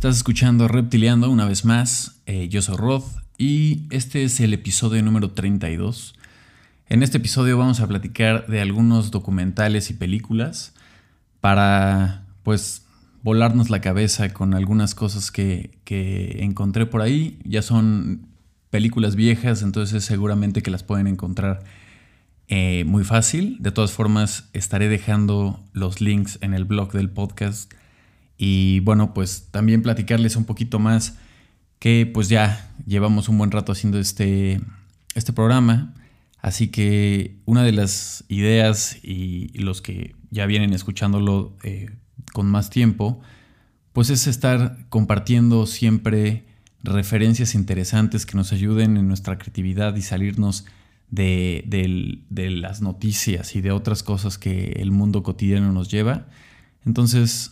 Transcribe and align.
Estás 0.00 0.16
escuchando 0.16 0.66
Reptiliando 0.66 1.28
una 1.28 1.44
vez 1.44 1.66
más. 1.66 2.22
Eh, 2.24 2.48
yo 2.48 2.62
soy 2.62 2.78
Rod 2.78 3.02
y 3.36 3.82
este 3.90 4.24
es 4.24 4.40
el 4.40 4.54
episodio 4.54 5.02
número 5.02 5.32
32. 5.32 6.14
En 6.88 7.02
este 7.02 7.18
episodio 7.18 7.58
vamos 7.58 7.80
a 7.80 7.86
platicar 7.86 8.46
de 8.46 8.62
algunos 8.62 9.10
documentales 9.10 9.90
y 9.90 9.92
películas 9.92 10.72
para, 11.42 12.24
pues, 12.44 12.86
volarnos 13.22 13.68
la 13.68 13.82
cabeza 13.82 14.32
con 14.32 14.54
algunas 14.54 14.94
cosas 14.94 15.30
que, 15.30 15.78
encontré 16.40 16.86
por 16.86 17.02
ahí. 17.02 17.38
Ya 17.44 17.60
son 17.60 18.26
películas 18.70 19.16
viejas, 19.16 19.60
entonces 19.60 20.02
seguramente 20.02 20.62
que 20.62 20.70
las 20.70 20.82
pueden 20.82 21.08
encontrar 21.08 21.62
eh, 22.48 22.84
muy 22.86 23.04
fácil. 23.04 23.58
De 23.60 23.70
todas 23.70 23.92
formas, 23.92 24.48
estaré 24.54 24.88
dejando 24.88 25.62
los 25.74 26.00
links 26.00 26.38
en 26.40 26.54
el 26.54 26.64
blog 26.64 26.90
del 26.92 27.10
podcast 27.10 27.70
y 28.42 28.80
bueno, 28.80 29.12
pues 29.12 29.48
también 29.50 29.82
platicarles 29.82 30.34
un 30.34 30.46
poquito 30.46 30.78
más 30.78 31.18
que 31.78 32.06
pues 32.06 32.30
ya 32.30 32.72
llevamos 32.86 33.28
un 33.28 33.36
buen 33.36 33.50
rato 33.50 33.70
haciendo 33.70 33.98
este, 33.98 34.62
este 35.14 35.34
programa. 35.34 35.92
Así 36.38 36.68
que 36.68 37.36
una 37.44 37.62
de 37.64 37.72
las 37.72 38.24
ideas 38.28 38.96
y, 39.02 39.48
los 39.58 39.82
que 39.82 40.16
ya 40.30 40.46
vienen 40.46 40.72
escuchándolo 40.72 41.54
eh, 41.64 41.90
con 42.32 42.46
más 42.46 42.70
tiempo, 42.70 43.20
pues 43.92 44.08
es 44.08 44.26
estar 44.26 44.86
compartiendo 44.88 45.66
siempre 45.66 46.46
referencias 46.82 47.54
interesantes 47.54 48.24
que 48.24 48.38
nos 48.38 48.54
ayuden 48.54 48.96
en 48.96 49.06
nuestra 49.06 49.36
creatividad 49.36 49.94
y 49.96 50.00
salirnos 50.00 50.64
de, 51.10 51.62
de, 51.66 52.50
las 52.50 52.80
noticias 52.80 53.54
y 53.54 53.60
de 53.60 53.70
otras 53.70 54.02
cosas 54.02 54.38
que 54.38 54.76
el 54.78 54.92
mundo 54.92 55.22
cotidiano 55.22 55.72
nos 55.72 55.90
lleva. 55.90 56.26
Entonces, 56.86 57.50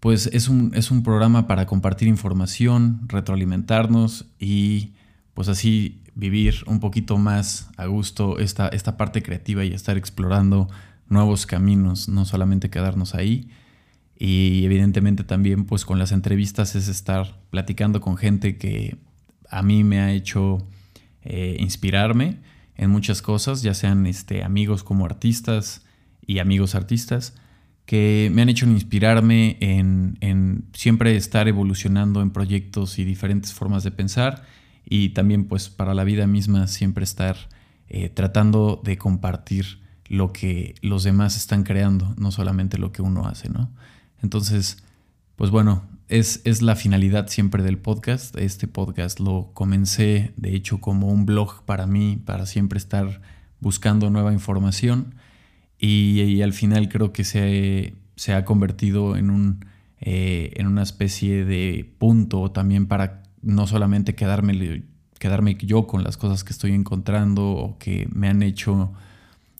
pues 0.00 0.28
es 0.32 0.48
un, 0.48 0.72
es 0.74 0.90
un 0.90 1.02
programa 1.02 1.46
para 1.46 1.66
compartir 1.66 2.08
información, 2.08 3.00
retroalimentarnos 3.08 4.26
y 4.38 4.92
pues 5.34 5.48
así 5.48 6.02
vivir 6.14 6.64
un 6.66 6.80
poquito 6.80 7.18
más 7.18 7.70
a 7.76 7.86
gusto 7.86 8.38
esta, 8.38 8.68
esta 8.68 8.96
parte 8.96 9.22
creativa 9.22 9.64
y 9.64 9.72
estar 9.72 9.96
explorando 9.96 10.68
nuevos 11.08 11.46
caminos, 11.46 12.08
no 12.08 12.24
solamente 12.24 12.70
quedarnos 12.70 13.14
ahí. 13.14 13.48
Y 14.16 14.64
evidentemente 14.64 15.22
también 15.24 15.64
pues 15.64 15.84
con 15.84 15.98
las 15.98 16.12
entrevistas 16.12 16.74
es 16.74 16.88
estar 16.88 17.40
platicando 17.50 18.00
con 18.00 18.16
gente 18.16 18.56
que 18.56 18.98
a 19.48 19.62
mí 19.62 19.84
me 19.84 20.00
ha 20.00 20.12
hecho 20.12 20.58
eh, 21.22 21.56
inspirarme 21.60 22.38
en 22.74 22.90
muchas 22.90 23.22
cosas, 23.22 23.62
ya 23.62 23.74
sean 23.74 24.06
este, 24.06 24.44
amigos 24.44 24.84
como 24.84 25.04
artistas 25.04 25.84
y 26.26 26.38
amigos 26.38 26.74
artistas 26.74 27.34
que 27.88 28.30
me 28.34 28.42
han 28.42 28.50
hecho 28.50 28.66
inspirarme 28.66 29.56
en, 29.60 30.68
siempre 30.74 31.16
estar 31.16 31.48
evolucionando 31.48 32.20
en 32.20 32.32
proyectos 32.32 32.98
y 32.98 33.04
diferentes 33.04 33.54
formas 33.54 33.82
de 33.82 33.90
pensar 33.90 34.44
y 34.84 35.08
también 35.14 35.44
pues 35.44 35.70
para 35.70 35.94
la 35.94 36.04
vida 36.04 36.26
misma 36.26 36.66
siempre 36.66 37.04
estar 37.04 37.48
eh, 37.88 38.10
tratando 38.10 38.78
de 38.84 38.98
compartir 38.98 39.80
lo 40.04 40.34
que 40.34 40.74
los 40.82 41.02
demás 41.02 41.38
están 41.38 41.62
creando, 41.62 42.14
no 42.18 42.30
solamente 42.30 42.76
lo 42.76 42.92
que 42.92 43.00
uno 43.00 43.26
hace, 43.26 43.48
¿no? 43.48 43.70
Entonces, 44.22 44.82
pues 45.36 45.50
bueno, 45.50 45.82
es, 46.08 46.42
es 46.44 46.60
la 46.60 46.76
finalidad 46.76 47.28
siempre 47.28 47.62
del 47.62 47.78
podcast. 47.78 48.36
Este 48.36 48.68
podcast 48.68 49.18
lo 49.18 49.52
comencé, 49.54 50.34
de 50.36 50.54
hecho, 50.54 50.78
como 50.82 51.08
un 51.08 51.24
blog 51.24 51.64
para 51.64 51.86
mí, 51.86 52.20
para 52.22 52.44
siempre 52.44 52.76
estar 52.76 53.22
buscando 53.60 54.10
nueva 54.10 54.34
información 54.34 55.14
y, 55.78 56.42
al 56.42 56.52
final 56.52 56.88
creo 56.88 57.12
que 57.12 57.24
se, 57.24 57.94
se 58.16 58.32
ha 58.34 58.44
convertido 58.44 59.16
en, 59.16 59.30
un, 59.30 59.64
eh, 60.00 60.52
en 60.56 60.66
una 60.66 60.82
especie 60.82 61.44
de 61.44 61.88
punto 61.98 62.50
también 62.50 62.86
para 62.86 63.22
no 63.42 63.66
solamente 63.68 64.16
quedarme, 64.16 64.82
quedarme 65.18 65.56
yo 65.60 65.86
con 65.86 66.02
las 66.02 66.16
cosas 66.16 66.42
que 66.42 66.52
estoy 66.52 66.72
encontrando 66.72 67.50
o 67.50 67.78
que 67.78 68.08
me 68.12 68.28
han 68.28 68.42
hecho 68.42 68.92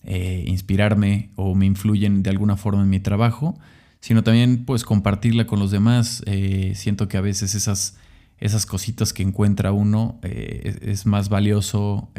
eh, 0.02 0.44
inspirarme 0.48 1.30
o 1.36 1.54
me 1.54 1.66
influyen 1.66 2.24
de 2.24 2.30
alguna 2.30 2.56
forma 2.56 2.82
en 2.82 2.90
mi 2.90 2.98
trabajo, 2.98 3.56
sino 4.00 4.24
también 4.24 4.64
pues 4.64 4.84
compartirla 4.84 5.46
con 5.46 5.60
los 5.60 5.70
demás. 5.70 6.24
Eh, 6.26 6.72
siento 6.74 7.06
que 7.06 7.16
a 7.16 7.20
veces 7.20 7.54
esas, 7.54 7.96
esas 8.38 8.66
cositas 8.66 9.12
que 9.12 9.22
encuentra 9.22 9.70
uno 9.70 10.18
es, 10.22 11.06
más 11.06 11.28
valioso 11.28 12.10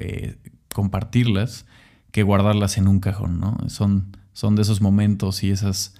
compartirlas 0.73 1.65
que 2.11 2.23
guardarlas 2.23 2.77
en 2.77 2.87
un 2.87 2.99
cajón, 2.99 3.39
¿no? 3.39 3.57
Son, 3.67 4.17
son 4.33 4.55
de 4.55 4.63
esos 4.63 4.81
momentos 4.81 5.43
y 5.43 5.51
esas, 5.51 5.95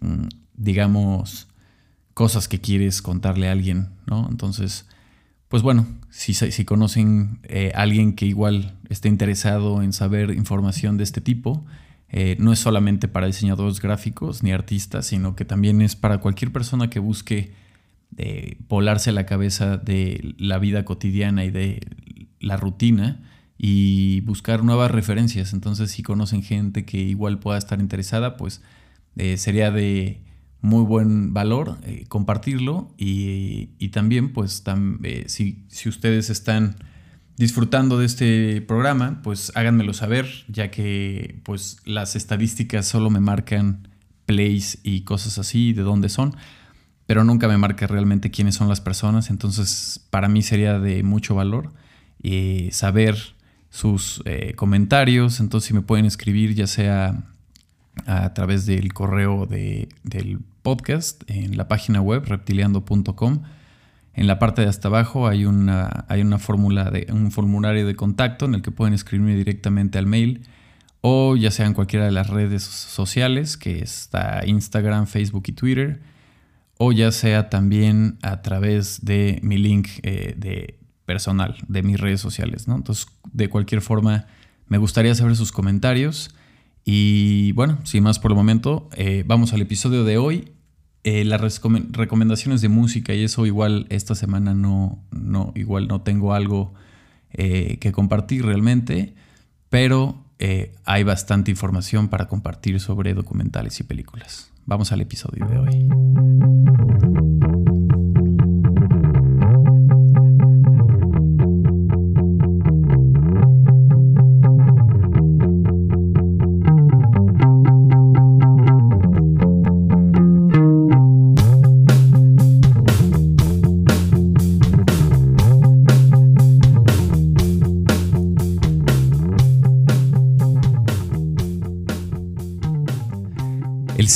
mm, 0.00 0.28
digamos, 0.56 1.48
cosas 2.14 2.48
que 2.48 2.60
quieres 2.60 3.02
contarle 3.02 3.48
a 3.48 3.52
alguien, 3.52 3.88
¿no? 4.06 4.26
Entonces, 4.30 4.86
pues 5.48 5.62
bueno, 5.62 5.86
si, 6.10 6.34
si 6.34 6.64
conocen 6.64 7.40
eh, 7.44 7.72
alguien 7.74 8.14
que 8.14 8.26
igual 8.26 8.76
esté 8.88 9.08
interesado 9.08 9.82
en 9.82 9.92
saber 9.92 10.30
información 10.30 10.96
de 10.96 11.04
este 11.04 11.20
tipo, 11.20 11.64
eh, 12.10 12.36
no 12.38 12.52
es 12.52 12.58
solamente 12.58 13.06
para 13.06 13.26
diseñadores 13.26 13.80
gráficos 13.80 14.42
ni 14.42 14.52
artistas, 14.52 15.06
sino 15.06 15.36
que 15.36 15.44
también 15.44 15.82
es 15.82 15.94
para 15.94 16.18
cualquier 16.18 16.52
persona 16.52 16.88
que 16.88 16.98
busque 16.98 17.52
eh, 18.16 18.56
la 18.68 19.26
cabeza 19.26 19.76
de 19.76 20.34
la 20.38 20.58
vida 20.58 20.84
cotidiana 20.84 21.44
y 21.44 21.50
de 21.50 21.80
la 22.40 22.56
rutina 22.56 23.20
y 23.58 24.20
buscar 24.20 24.62
nuevas 24.62 24.92
referencias. 24.92 25.52
Entonces, 25.52 25.90
si 25.90 26.04
conocen 26.04 26.42
gente 26.42 26.84
que 26.84 26.98
igual 26.98 27.40
pueda 27.40 27.58
estar 27.58 27.80
interesada, 27.80 28.36
pues 28.36 28.62
eh, 29.16 29.36
sería 29.36 29.72
de 29.72 30.22
muy 30.60 30.84
buen 30.84 31.34
valor 31.34 31.78
eh, 31.82 32.04
compartirlo 32.08 32.94
y, 32.96 33.88
también, 33.88 34.32
pues, 34.32 34.62
eh, 35.02 35.24
si, 35.26 35.64
si, 35.68 35.88
ustedes 35.88 36.30
están 36.30 36.76
disfrutando 37.36 37.98
de 37.98 38.06
este 38.06 38.60
programa, 38.60 39.20
pues 39.22 39.50
háganmelo 39.56 39.92
saber, 39.92 40.26
ya 40.48 40.70
que 40.70 41.40
pues 41.44 41.78
las 41.84 42.16
estadísticas 42.16 42.86
solo 42.86 43.10
me 43.10 43.20
marcan 43.20 43.88
plays 44.26 44.78
y 44.82 45.02
cosas 45.02 45.38
así, 45.38 45.72
de 45.72 45.82
dónde 45.82 46.08
son, 46.08 46.36
pero 47.06 47.24
nunca 47.24 47.48
me 47.48 47.56
marca 47.56 47.86
realmente 47.86 48.30
quiénes 48.30 48.56
son 48.56 48.68
las 48.68 48.80
personas, 48.80 49.30
entonces 49.30 50.04
para 50.10 50.28
mí 50.28 50.42
sería 50.42 50.80
de 50.80 51.02
mucho 51.04 51.36
valor 51.36 51.72
saber 52.72 53.37
sus 53.70 54.22
eh, 54.24 54.54
comentarios. 54.54 55.40
Entonces, 55.40 55.68
si 55.68 55.74
me 55.74 55.82
pueden 55.82 56.04
escribir, 56.06 56.54
ya 56.54 56.66
sea 56.66 57.24
a 58.06 58.32
través 58.34 58.66
del 58.66 58.92
correo 58.92 59.46
de, 59.46 59.88
del 60.04 60.38
podcast 60.62 61.22
en 61.28 61.56
la 61.56 61.68
página 61.68 62.00
web 62.00 62.24
reptiliando.com. 62.26 63.42
En 64.14 64.26
la 64.26 64.38
parte 64.38 64.62
de 64.62 64.68
hasta 64.68 64.88
abajo 64.88 65.28
hay 65.28 65.44
una, 65.44 66.04
hay 66.08 66.22
una 66.22 66.38
fórmula 66.38 66.90
de, 66.90 67.06
un 67.10 67.30
formulario 67.30 67.86
de 67.86 67.94
contacto 67.94 68.46
en 68.46 68.54
el 68.54 68.62
que 68.62 68.70
pueden 68.70 68.94
escribirme 68.94 69.36
directamente 69.36 69.98
al 69.98 70.06
mail 70.06 70.42
o 71.00 71.36
ya 71.36 71.50
sea 71.50 71.66
en 71.66 71.74
cualquiera 71.74 72.06
de 72.06 72.10
las 72.10 72.28
redes 72.28 72.64
sociales, 72.64 73.56
que 73.56 73.78
está 73.78 74.44
Instagram, 74.44 75.06
Facebook 75.06 75.44
y 75.46 75.52
Twitter, 75.52 76.00
o 76.76 76.92
ya 76.92 77.12
sea 77.12 77.50
también 77.50 78.18
a 78.22 78.42
través 78.42 79.04
de 79.04 79.38
mi 79.42 79.58
link 79.58 79.88
eh, 80.02 80.34
de 80.36 80.77
personal 81.08 81.56
de 81.68 81.82
mis 81.82 81.98
redes 81.98 82.20
sociales, 82.20 82.68
¿no? 82.68 82.76
Entonces, 82.76 83.06
de 83.32 83.48
cualquier 83.48 83.80
forma, 83.80 84.26
me 84.66 84.76
gustaría 84.76 85.14
saber 85.14 85.36
sus 85.36 85.52
comentarios. 85.52 86.34
Y 86.84 87.52
bueno, 87.52 87.78
sin 87.84 88.02
más 88.02 88.18
por 88.18 88.30
el 88.30 88.36
momento, 88.36 88.90
eh, 88.94 89.24
vamos 89.26 89.54
al 89.54 89.62
episodio 89.62 90.04
de 90.04 90.18
hoy. 90.18 90.52
Eh, 91.04 91.24
las 91.24 91.40
recomendaciones 91.40 92.60
de 92.60 92.68
música 92.68 93.14
y 93.14 93.22
eso 93.24 93.46
igual 93.46 93.86
esta 93.88 94.14
semana 94.14 94.52
no, 94.52 95.02
no 95.10 95.52
igual 95.54 95.88
no 95.88 96.02
tengo 96.02 96.34
algo 96.34 96.74
eh, 97.32 97.78
que 97.80 97.90
compartir 97.90 98.44
realmente, 98.44 99.14
pero 99.70 100.24
hay 100.84 101.02
bastante 101.02 101.50
información 101.50 102.08
para 102.08 102.28
compartir 102.28 102.78
sobre 102.78 103.12
documentales 103.14 103.80
y 103.80 103.82
películas. 103.82 104.52
Vamos 104.66 104.92
al 104.92 105.00
episodio 105.00 105.46
de 105.46 105.58
hoy. 105.58 105.97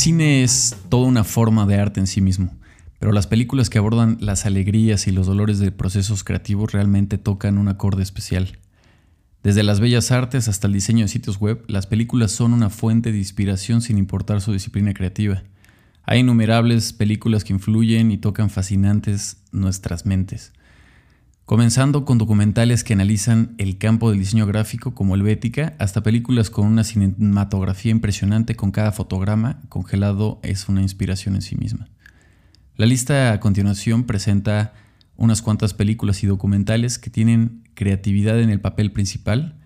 Cine 0.02 0.42
es 0.42 0.74
toda 0.88 1.06
una 1.06 1.22
forma 1.22 1.64
de 1.64 1.76
arte 1.76 2.00
en 2.00 2.08
sí 2.08 2.20
mismo, 2.20 2.52
pero 2.98 3.12
las 3.12 3.28
películas 3.28 3.70
que 3.70 3.78
abordan 3.78 4.16
las 4.18 4.46
alegrías 4.46 5.06
y 5.06 5.12
los 5.12 5.28
dolores 5.28 5.60
de 5.60 5.70
procesos 5.70 6.24
creativos 6.24 6.72
realmente 6.72 7.18
tocan 7.18 7.56
un 7.56 7.68
acorde 7.68 8.02
especial. 8.02 8.58
Desde 9.44 9.62
las 9.62 9.78
bellas 9.78 10.10
artes 10.10 10.48
hasta 10.48 10.66
el 10.66 10.72
diseño 10.72 11.04
de 11.04 11.08
sitios 11.08 11.38
web, 11.38 11.62
las 11.68 11.86
películas 11.86 12.32
son 12.32 12.52
una 12.52 12.68
fuente 12.68 13.12
de 13.12 13.18
inspiración 13.18 13.80
sin 13.80 13.96
importar 13.96 14.40
su 14.40 14.52
disciplina 14.52 14.92
creativa. 14.92 15.44
Hay 16.02 16.18
innumerables 16.18 16.92
películas 16.92 17.44
que 17.44 17.52
influyen 17.52 18.10
y 18.10 18.18
tocan 18.18 18.50
fascinantes 18.50 19.36
nuestras 19.52 20.04
mentes. 20.04 20.52
Comenzando 21.52 22.06
con 22.06 22.16
documentales 22.16 22.82
que 22.82 22.94
analizan 22.94 23.54
el 23.58 23.76
campo 23.76 24.08
del 24.08 24.20
diseño 24.20 24.46
gráfico 24.46 24.94
como 24.94 25.14
Helvética, 25.14 25.74
hasta 25.78 26.02
películas 26.02 26.48
con 26.48 26.66
una 26.66 26.82
cinematografía 26.82 27.92
impresionante 27.92 28.56
con 28.56 28.70
cada 28.70 28.90
fotograma 28.90 29.60
congelado 29.68 30.40
es 30.42 30.70
una 30.70 30.80
inspiración 30.80 31.34
en 31.34 31.42
sí 31.42 31.54
misma. 31.56 31.90
La 32.76 32.86
lista 32.86 33.34
a 33.34 33.40
continuación 33.40 34.04
presenta 34.04 34.72
unas 35.18 35.42
cuantas 35.42 35.74
películas 35.74 36.24
y 36.24 36.26
documentales 36.26 36.98
que 36.98 37.10
tienen 37.10 37.64
creatividad 37.74 38.40
en 38.40 38.48
el 38.48 38.62
papel 38.62 38.90
principal. 38.90 39.58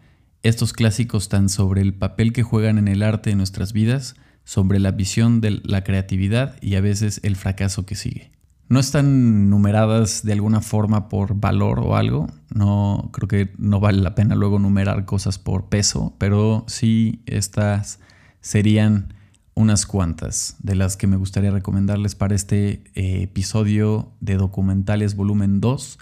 Estos 0.42 0.72
clásicos 0.72 1.22
están 1.22 1.48
sobre 1.48 1.82
el 1.82 1.94
papel 1.94 2.32
que 2.32 2.42
juegan 2.42 2.78
en 2.78 2.88
el 2.88 3.04
arte 3.04 3.30
de 3.30 3.36
nuestras 3.36 3.72
vidas, 3.72 4.16
sobre 4.42 4.80
la 4.80 4.90
visión 4.90 5.40
de 5.40 5.60
la 5.62 5.84
creatividad 5.84 6.56
y 6.60 6.74
a 6.74 6.80
veces 6.80 7.20
el 7.22 7.36
fracaso 7.36 7.86
que 7.86 7.94
sigue. 7.94 8.35
No 8.68 8.80
están 8.80 9.48
numeradas 9.48 10.24
de 10.24 10.32
alguna 10.32 10.60
forma 10.60 11.08
por 11.08 11.38
valor 11.38 11.78
o 11.78 11.96
algo. 11.96 12.26
No 12.52 13.10
creo 13.12 13.28
que 13.28 13.54
no 13.58 13.78
vale 13.78 14.02
la 14.02 14.16
pena 14.16 14.34
luego 14.34 14.58
numerar 14.58 15.04
cosas 15.04 15.38
por 15.38 15.68
peso, 15.68 16.14
pero 16.18 16.64
sí 16.66 17.22
estas 17.26 18.00
serían 18.40 19.14
unas 19.54 19.86
cuantas 19.86 20.56
de 20.58 20.74
las 20.74 20.96
que 20.96 21.06
me 21.06 21.16
gustaría 21.16 21.52
recomendarles 21.52 22.16
para 22.16 22.34
este 22.34 22.82
eh, 22.94 23.22
episodio 23.22 24.10
de 24.20 24.36
documentales 24.36 25.14
volumen 25.14 25.60
2. 25.60 25.98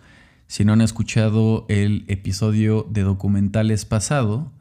Si 0.47 0.65
no 0.65 0.73
han 0.73 0.81
escuchado 0.81 1.67
el 1.69 2.07
episodio 2.09 2.87
de 2.91 3.03
documentales 3.03 3.85
pasado, 3.85 4.53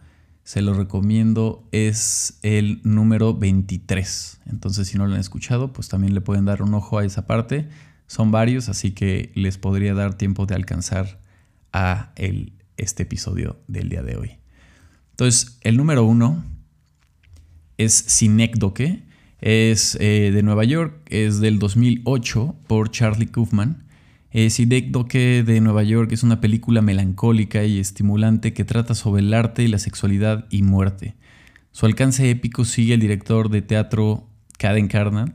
se 0.43 0.61
lo 0.61 0.73
recomiendo, 0.73 1.65
es 1.71 2.37
el 2.41 2.81
número 2.83 3.33
23. 3.33 4.41
Entonces 4.47 4.89
si 4.89 4.97
no 4.97 5.07
lo 5.07 5.13
han 5.13 5.21
escuchado, 5.21 5.71
pues 5.71 5.87
también 5.87 6.13
le 6.13 6.19
pueden 6.19 6.43
dar 6.43 6.61
un 6.61 6.73
ojo 6.73 6.97
a 6.97 7.05
esa 7.05 7.25
parte 7.25 7.69
son 8.13 8.29
varios, 8.29 8.69
así 8.69 8.91
que 8.91 9.31
les 9.33 9.57
podría 9.57 9.95
dar 9.95 10.13
tiempo 10.13 10.45
de 10.45 10.53
alcanzar 10.53 11.19
a 11.71 12.13
el, 12.15 12.53
este 12.77 13.03
episodio 13.03 13.59
del 13.67 13.89
día 13.89 14.03
de 14.03 14.17
hoy. 14.17 14.31
Entonces, 15.09 15.57
el 15.61 15.77
número 15.77 16.03
uno 16.05 16.45
es 17.79 17.91
Synecdoche, 17.91 19.01
es 19.41 19.97
eh, 19.99 20.29
de 20.31 20.43
Nueva 20.43 20.63
York, 20.63 20.93
es 21.09 21.39
del 21.39 21.57
2008 21.57 22.55
por 22.67 22.91
Charlie 22.91 23.25
Kaufman. 23.25 23.87
Eh, 24.29 24.51
de 24.51 25.61
Nueva 25.61 25.81
York 25.81 26.11
es 26.11 26.21
una 26.21 26.39
película 26.39 26.83
melancólica 26.83 27.63
y 27.63 27.79
estimulante 27.79 28.53
que 28.53 28.63
trata 28.63 28.93
sobre 28.93 29.23
el 29.23 29.33
arte 29.33 29.63
y 29.63 29.67
la 29.67 29.79
sexualidad 29.79 30.45
y 30.51 30.61
muerte. 30.61 31.15
Su 31.71 31.87
alcance 31.87 32.29
épico 32.29 32.63
sigue 32.63 32.93
el 32.93 32.99
director 32.99 33.49
de 33.49 33.63
teatro 33.63 34.29
Caden 34.59 34.87
Carnan, 34.87 35.33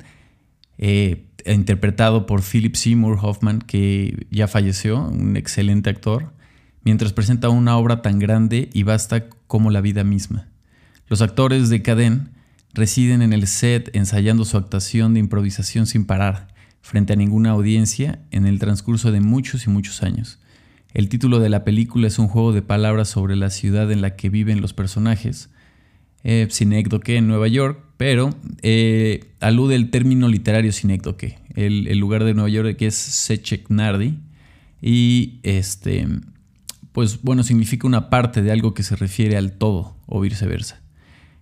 eh, 0.79 1.28
interpretado 1.53 2.27
por 2.27 2.43
Philip 2.43 2.75
Seymour 2.75 3.19
Hoffman, 3.21 3.61
que 3.61 4.27
ya 4.31 4.49
falleció, 4.49 5.01
un 5.01 5.37
excelente 5.37 5.91
actor, 5.91 6.33
mientras 6.83 7.13
presenta 7.13 7.49
una 7.49 7.77
obra 7.77 8.03
tan 8.03 8.19
grande 8.19 8.71
y 8.73 8.83
vasta 8.83 9.29
como 9.47 9.71
la 9.71 9.81
vida 9.81 10.05
misma. 10.05 10.49
Los 11.09 11.23
actores 11.23 11.69
de 11.69 11.83
Caden 11.83 12.31
residen 12.75 13.23
en 13.23 13.33
el 13.33 13.47
set 13.47 13.91
ensayando 13.95 14.45
su 14.45 14.57
actuación 14.57 15.15
de 15.15 15.21
improvisación 15.21 15.87
sin 15.87 16.05
parar, 16.05 16.49
frente 16.81 17.13
a 17.13 17.17
ninguna 17.17 17.51
audiencia, 17.51 18.21
en 18.31 18.47
el 18.47 18.59
transcurso 18.59 19.13
de 19.13 19.21
muchos 19.21 19.67
y 19.67 19.71
muchos 19.71 20.03
años. 20.03 20.39
El 20.95 21.09
título 21.09 21.39
de 21.39 21.49
la 21.49 21.65
película 21.65 22.07
es 22.07 22.19
un 22.19 22.29
juego 22.29 22.53
de 22.53 22.63
palabras 22.63 23.09
sobre 23.09 23.37
la 23.37 23.51
ciudad 23.51 23.91
en 23.93 24.01
la 24.01 24.17
que 24.17 24.31
viven 24.31 24.61
los 24.61 24.73
personajes, 24.73 25.51
eh, 26.25 26.49
en 27.07 27.29
Nueva 27.29 27.49
York, 27.49 27.81
pero 27.97 28.31
eh, 28.63 29.25
alude 29.41 29.75
el 29.75 29.91
término 29.91 30.29
literario 30.29 30.73
sinécdoque, 30.73 31.39
el, 31.55 31.89
el, 31.89 31.99
lugar 31.99 32.25
de 32.25 32.35
Nueva 32.35 32.49
York 32.49 32.77
que 32.77 32.87
es 32.87 32.95
Secheknardi, 32.95 34.19
y 34.81 35.41
este, 35.43 36.07
pues 36.93 37.23
bueno, 37.23 37.43
significa 37.43 37.87
una 37.87 38.11
parte 38.11 38.43
de 38.43 38.53
algo 38.53 38.75
que 38.75 38.83
se 38.83 38.97
refiere 38.97 39.37
al 39.37 39.53
todo 39.53 39.97
o 40.07 40.21
viceversa. 40.21 40.81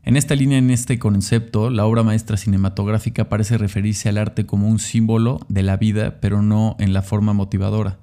En 0.07 0.17
esta 0.17 0.37
línea, 0.37 0.59
en 0.59 0.71
este 0.71 1.01
concepto, 1.01 1.69
la 1.69 1.85
obra 1.85 2.05
maestra 2.05 2.37
cinematográfica 2.37 3.29
parece 3.29 3.59
referirse 3.59 4.09
al 4.09 4.19
arte 4.19 4.47
como 4.47 4.69
un 4.69 4.79
símbolo 4.79 5.41
de 5.49 5.65
la 5.65 5.77
vida, 5.77 6.21
pero 6.21 6.43
no 6.43 6.77
en 6.79 6.93
la 6.93 7.03
forma 7.03 7.33
motivadora, 7.33 7.99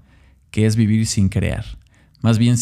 que 0.52 0.66
es 0.66 0.75
vivir 0.75 1.06
sin 1.06 1.30
crear. 1.30 1.64
Más 2.24 2.38
bien 2.38 2.56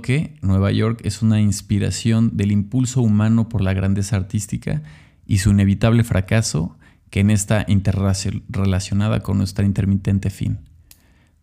que 0.00 0.36
Nueva 0.42 0.70
York 0.70 1.00
es 1.02 1.22
una 1.22 1.40
inspiración 1.40 2.36
del 2.36 2.52
impulso 2.52 3.02
humano 3.02 3.48
por 3.48 3.62
la 3.62 3.74
grandeza 3.74 4.14
artística 4.14 4.84
y 5.26 5.38
su 5.38 5.50
inevitable 5.50 6.04
fracaso 6.04 6.78
que 7.10 7.18
en 7.18 7.30
esta 7.30 7.64
interrelacionada 7.66 9.18
con 9.24 9.38
nuestra 9.38 9.64
intermitente 9.64 10.30
fin. 10.30 10.60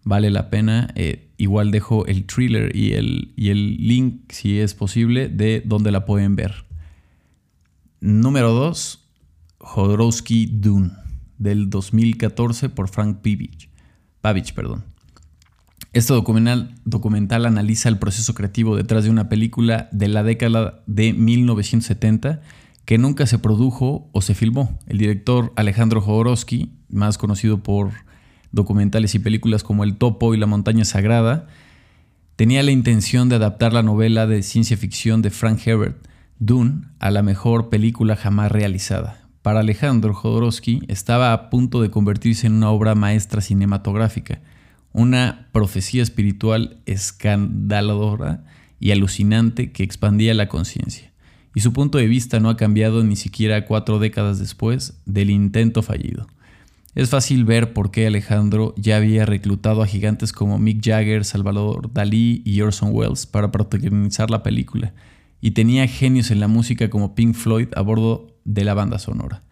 Vale 0.06 0.30
la 0.30 0.50
pena, 0.50 0.94
eh, 0.96 1.28
igual 1.36 1.72
dejo 1.72 2.06
el 2.06 2.26
thriller 2.26 2.74
y 2.74 2.94
el, 2.94 3.34
y 3.36 3.50
el 3.50 3.76
link, 3.86 4.32
si 4.32 4.58
es 4.58 4.74
posible, 4.74 5.28
de 5.28 5.62
donde 5.66 5.92
la 5.92 6.06
pueden 6.06 6.38
ver. 6.38 6.64
Número 8.00 8.54
2, 8.54 9.06
Jodorowsky 9.58 10.46
Dune, 10.46 10.92
del 11.38 11.70
2014 11.70 12.70
por 12.70 12.88
Frank 12.88 13.18
Pavich. 13.18 13.70
Pavich 14.22 14.54
perdón. 14.54 14.95
Este 15.96 16.14
documental, 16.14 16.76
documental 16.84 17.46
analiza 17.46 17.88
el 17.88 17.98
proceso 18.00 18.34
creativo 18.34 18.76
detrás 18.76 19.06
de 19.06 19.10
una 19.10 19.30
película 19.30 19.88
de 19.94 20.10
la 20.10 20.24
década 20.24 20.84
de 20.88 21.14
1970 21.14 22.42
que 22.84 22.98
nunca 22.98 23.26
se 23.26 23.40
produjo 23.40 24.10
o 24.12 24.22
se 24.22 24.36
filmó. 24.36 24.78
El 24.88 24.98
director 24.98 25.54
Alejandro 25.56 26.02
Jodorowsky, 26.02 26.74
más 26.90 27.18
conocido 27.18 27.64
por 27.64 27.92
documentales 28.52 29.16
y 29.16 29.20
películas 29.20 29.64
como 29.64 29.86
El 29.86 29.96
Topo 29.96 30.34
y 30.34 30.38
La 30.38 30.48
Montaña 30.48 30.84
Sagrada, 30.84 31.48
tenía 32.36 32.62
la 32.62 32.72
intención 32.72 33.30
de 33.30 33.38
adaptar 33.38 33.72
la 33.72 33.82
novela 33.82 34.28
de 34.28 34.44
ciencia 34.44 34.76
ficción 34.76 35.22
de 35.22 35.30
Frank 35.30 35.66
Herbert, 35.66 36.06
Dune, 36.40 36.82
a 37.00 37.10
la 37.10 37.24
mejor 37.24 37.70
película 37.70 38.18
jamás 38.18 38.52
realizada. 38.52 39.30
Para 39.42 39.62
Alejandro 39.62 40.14
Jodorowsky 40.14 40.82
estaba 40.90 41.32
a 41.32 41.50
punto 41.50 41.82
de 41.82 41.90
convertirse 41.90 42.48
en 42.48 42.54
una 42.56 42.70
obra 42.70 42.96
maestra 42.96 43.40
cinematográfica 43.40 44.42
una 44.96 45.50
profecía 45.52 46.02
espiritual 46.02 46.78
escandaladora 46.86 48.46
y 48.80 48.92
alucinante 48.92 49.72
que 49.72 49.84
expandía 49.84 50.34
la 50.34 50.48
conciencia. 50.48 51.12
Y 51.54 51.60
su 51.60 51.74
punto 51.74 51.98
de 51.98 52.08
vista 52.08 52.40
no 52.40 52.50
ha 52.50 52.56
cambiado 52.58 53.04
ni 53.04 53.18
siquiera 53.18 53.66
cuatro 53.66 54.00
décadas 54.00 54.40
después 54.40 55.02
del 55.06 55.30
intento 55.30 55.82
fallido. 55.82 56.28
Es 56.96 57.10
fácil 57.10 57.44
ver 57.44 57.74
por 57.74 57.92
qué 57.92 58.08
Alejandro 58.08 58.74
ya 58.78 58.96
había 58.96 59.26
reclutado 59.26 59.82
a 59.82 59.88
gigantes 59.88 60.32
como 60.32 60.60
Mick 60.60 60.82
Jagger, 60.82 61.26
Salvador 61.26 61.92
Dalí 61.92 62.42
y 62.46 62.62
Orson 62.62 62.92
Welles 62.94 63.26
para 63.26 63.52
protagonizar 63.52 64.30
la 64.30 64.44
película, 64.44 64.94
y 65.42 65.52
tenía 65.52 65.88
genios 65.88 66.32
en 66.32 66.40
la 66.40 66.48
música 66.48 66.90
como 66.90 67.16
Pink 67.16 67.36
Floyd 67.36 67.68
a 67.76 67.82
bordo 67.82 68.38
de 68.46 68.64
la 68.64 68.74
banda 68.74 68.98
sonora. 68.98 69.44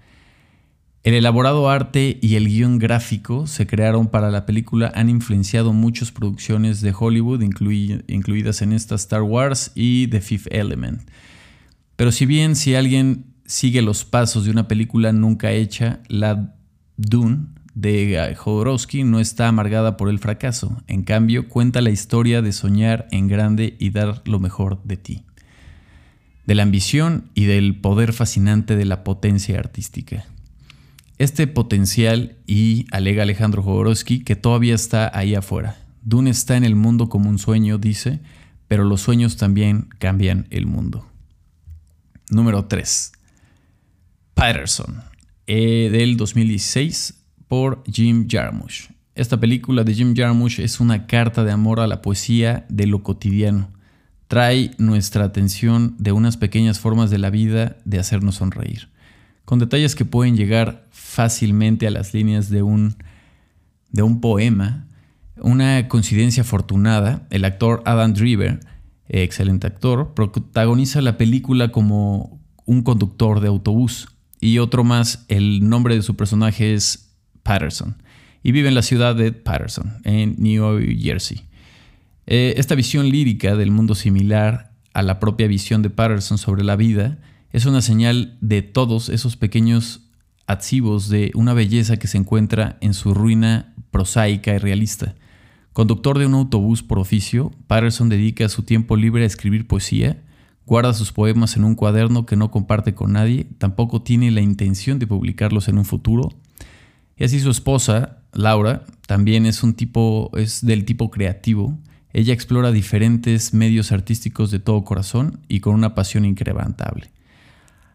El 1.03 1.15
elaborado 1.15 1.69
arte 1.69 2.17
y 2.21 2.35
el 2.35 2.47
guion 2.47 2.79
gráfico 2.79 3.45
se 3.45 3.67
crearon 3.67 4.07
para 4.07 4.31
la 4.31 4.45
película 4.45 4.89
han 4.95 5.09
influenciado 5.09 5.73
muchas 5.73 6.13
producciones 6.13 6.79
de 6.79 6.93
Hollywood, 6.97 7.41
incluidas 7.41 8.61
en 8.61 8.71
esta 8.71 8.95
Star 8.95 9.21
Wars 9.21 9.73
y 9.75 10.07
The 10.07 10.21
Fifth 10.21 10.47
Element. 10.49 11.01
Pero 11.97 12.13
si 12.13 12.25
bien 12.25 12.55
si 12.55 12.75
alguien 12.75 13.25
sigue 13.45 13.81
los 13.81 14.05
pasos 14.05 14.45
de 14.45 14.51
una 14.51 14.69
película 14.69 15.11
nunca 15.11 15.51
hecha, 15.51 15.99
la 16.07 16.55
Dune 16.95 17.47
de 17.75 18.33
Jodorowsky 18.37 19.03
no 19.03 19.19
está 19.19 19.49
amargada 19.49 19.97
por 19.97 20.07
el 20.07 20.19
fracaso. 20.19 20.81
En 20.87 21.03
cambio, 21.03 21.49
cuenta 21.49 21.81
la 21.81 21.89
historia 21.89 22.41
de 22.41 22.53
soñar 22.53 23.09
en 23.11 23.27
grande 23.27 23.75
y 23.77 23.89
dar 23.89 24.21
lo 24.23 24.39
mejor 24.39 24.81
de 24.85 24.95
ti. 24.95 25.23
De 26.45 26.55
la 26.55 26.63
ambición 26.63 27.29
y 27.33 27.43
del 27.43 27.81
poder 27.81 28.13
fascinante 28.13 28.77
de 28.77 28.85
la 28.85 29.03
potencia 29.03 29.59
artística 29.59 30.27
este 31.23 31.47
potencial 31.47 32.37
y 32.45 32.85
alega 32.91 33.23
Alejandro 33.23 33.63
Jodorowsky 33.63 34.23
que 34.23 34.35
todavía 34.35 34.75
está 34.75 35.09
ahí 35.17 35.35
afuera. 35.35 35.77
Dune 36.01 36.29
está 36.29 36.57
en 36.57 36.65
el 36.65 36.75
mundo 36.75 37.07
como 37.07 37.29
un 37.29 37.39
sueño, 37.39 37.77
dice, 37.77 38.19
pero 38.67 38.83
los 38.83 39.01
sueños 39.01 39.37
también 39.37 39.87
cambian 39.99 40.47
el 40.49 40.65
mundo. 40.65 41.07
Número 42.29 42.65
3. 42.65 43.13
Patterson, 44.33 45.01
eh, 45.47 45.89
del 45.91 46.17
2016, 46.17 47.23
por 47.47 47.83
Jim 47.85 48.27
Jarmusch. 48.29 48.89
Esta 49.15 49.39
película 49.39 49.83
de 49.83 49.93
Jim 49.93 50.13
Jarmusch 50.15 50.59
es 50.59 50.79
una 50.79 51.07
carta 51.07 51.43
de 51.43 51.51
amor 51.51 51.79
a 51.79 51.87
la 51.87 52.01
poesía 52.01 52.65
de 52.67 52.87
lo 52.87 53.03
cotidiano. 53.03 53.71
Trae 54.27 54.71
nuestra 54.77 55.23
atención 55.23 55.95
de 55.99 56.11
unas 56.11 56.35
pequeñas 56.35 56.79
formas 56.79 57.11
de 57.11 57.19
la 57.19 57.29
vida 57.29 57.77
de 57.85 57.99
hacernos 57.99 58.35
sonreír 58.35 58.92
con 59.45 59.59
detalles 59.59 59.95
que 59.95 60.05
pueden 60.05 60.35
llegar 60.35 60.87
fácilmente 60.91 61.87
a 61.87 61.91
las 61.91 62.13
líneas 62.13 62.49
de 62.49 62.63
un, 62.63 62.95
de 63.91 64.03
un 64.03 64.21
poema. 64.21 64.87
Una 65.37 65.87
coincidencia 65.87 66.41
afortunada, 66.41 67.27
el 67.29 67.45
actor 67.45 67.81
Adam 67.85 68.13
Driver, 68.13 68.59
excelente 69.07 69.67
actor, 69.67 70.13
protagoniza 70.13 71.01
la 71.01 71.17
película 71.17 71.71
como 71.71 72.39
un 72.65 72.83
conductor 72.83 73.39
de 73.39 73.47
autobús 73.47 74.07
y 74.39 74.59
otro 74.59 74.83
más, 74.83 75.25
el 75.29 75.69
nombre 75.69 75.95
de 75.95 76.01
su 76.01 76.15
personaje 76.15 76.73
es 76.73 77.13
Patterson 77.43 77.95
y 78.43 78.51
vive 78.51 78.67
en 78.67 78.75
la 78.75 78.81
ciudad 78.81 79.15
de 79.15 79.31
Patterson, 79.31 79.93
en 80.03 80.35
New 80.37 80.79
Jersey. 80.99 81.43
Eh, 82.25 82.55
esta 82.57 82.75
visión 82.75 83.09
lírica 83.09 83.55
del 83.55 83.71
mundo 83.71 83.95
similar 83.95 84.73
a 84.93 85.01
la 85.01 85.19
propia 85.19 85.47
visión 85.47 85.81
de 85.81 85.89
Patterson 85.89 86.37
sobre 86.37 86.63
la 86.63 86.75
vida 86.75 87.19
es 87.53 87.67
una 87.67 87.81
señal 87.83 88.35
de 88.41 88.63
todos 88.63 89.09
esos 89.09 89.37
pequeños 89.37 90.01
atsivos 90.47 91.07
de 91.07 91.31
una 91.35 91.53
belleza 91.53 91.97
que 91.97 92.07
se 92.07 92.17
encuentra 92.17 92.77
en 92.81 92.95
su 92.95 93.13
ruina 93.13 93.75
prosaica 93.91 94.55
y 94.55 94.57
realista. 94.57 95.13
Conductor 95.71 96.17
de 96.17 96.25
un 96.25 96.33
autobús 96.33 96.81
por 96.81 96.97
oficio, 96.97 97.51
Patterson 97.67 98.09
dedica 98.09 98.49
su 98.49 98.63
tiempo 98.63 98.97
libre 98.97 99.23
a 99.23 99.27
escribir 99.27 99.67
poesía, 99.67 100.23
guarda 100.65 100.93
sus 100.93 101.11
poemas 101.11 101.55
en 101.55 101.63
un 101.63 101.75
cuaderno 101.75 102.25
que 102.25 102.35
no 102.35 102.49
comparte 102.49 102.95
con 102.95 103.13
nadie, 103.13 103.45
tampoco 103.59 104.01
tiene 104.01 104.31
la 104.31 104.41
intención 104.41 104.97
de 104.97 105.07
publicarlos 105.07 105.67
en 105.67 105.77
un 105.77 105.85
futuro. 105.85 106.33
Y 107.17 107.23
así 107.23 107.39
su 107.39 107.51
esposa, 107.51 108.23
Laura, 108.33 108.83
también 109.05 109.45
es 109.45 109.61
un 109.61 109.75
tipo 109.75 110.31
es 110.35 110.65
del 110.65 110.85
tipo 110.85 111.11
creativo. 111.11 111.77
Ella 112.13 112.33
explora 112.33 112.71
diferentes 112.71 113.53
medios 113.53 113.91
artísticos 113.91 114.49
de 114.49 114.59
todo 114.59 114.83
corazón 114.83 115.39
y 115.47 115.59
con 115.59 115.75
una 115.75 115.93
pasión 115.93 116.25
incrementable. 116.25 117.12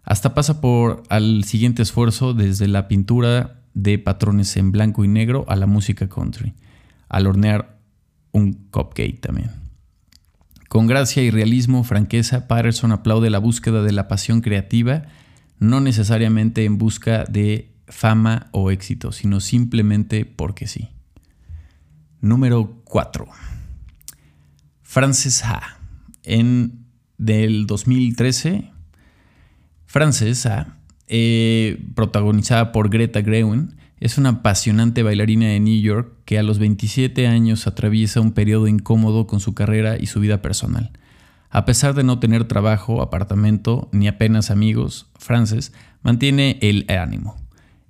Hasta 0.08 0.32
pasa 0.32 0.62
por 0.62 1.02
al 1.10 1.44
siguiente 1.44 1.82
esfuerzo 1.82 2.32
desde 2.32 2.66
la 2.66 2.88
pintura 2.88 3.60
de 3.74 3.98
patrones 3.98 4.56
en 4.56 4.72
blanco 4.72 5.04
y 5.04 5.08
negro 5.08 5.44
a 5.48 5.54
la 5.54 5.66
música 5.66 6.08
country, 6.08 6.54
al 7.10 7.26
hornear 7.26 7.78
un 8.32 8.54
cupcake 8.70 9.20
también. 9.20 9.50
Con 10.70 10.86
gracia 10.86 11.22
y 11.22 11.30
realismo, 11.30 11.84
franqueza, 11.84 12.48
Patterson 12.48 12.92
aplaude 12.92 13.28
la 13.28 13.38
búsqueda 13.38 13.82
de 13.82 13.92
la 13.92 14.08
pasión 14.08 14.40
creativa, 14.40 15.02
no 15.58 15.82
necesariamente 15.82 16.64
en 16.64 16.78
busca 16.78 17.24
de 17.24 17.74
fama 17.86 18.46
o 18.52 18.70
éxito, 18.70 19.12
sino 19.12 19.40
simplemente 19.40 20.24
porque 20.24 20.66
sí. 20.66 20.88
Número 22.22 22.80
4. 22.84 23.26
Frances 24.80 25.44
Ha. 25.44 25.80
En 26.22 26.86
del 27.18 27.66
2013 27.66 28.77
francesa, 29.88 30.76
eh, 31.09 31.83
protagonizada 31.95 32.71
por 32.71 32.90
Greta 32.90 33.23
Gerwig, 33.23 33.71
es 33.99 34.18
una 34.18 34.28
apasionante 34.28 35.02
bailarina 35.02 35.47
de 35.49 35.59
New 35.59 35.80
York 35.80 36.12
que 36.25 36.38
a 36.38 36.45
los 36.45 36.61
27 36.61 37.26
años 37.26 37.66
atraviesa 37.66 38.21
un 38.21 38.33
periodo 38.33 38.68
incómodo 38.68 39.26
con 39.26 39.40
su 39.40 39.54
carrera 39.54 39.97
y 39.99 40.07
su 40.07 40.21
vida 40.21 40.40
personal. 40.40 40.92
A 41.50 41.64
pesar 41.64 41.95
de 41.95 42.04
no 42.04 42.21
tener 42.21 42.45
trabajo, 42.45 43.00
apartamento 43.00 43.88
ni 43.90 44.07
apenas 44.07 44.50
amigos, 44.50 45.11
Frances 45.18 45.73
mantiene 46.02 46.59
el 46.61 46.85
ánimo. 46.88 47.37